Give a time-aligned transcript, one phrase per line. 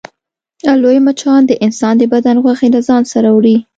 [0.81, 3.57] لوی مچان د انسان د بدن غوښې له ځان سره وړي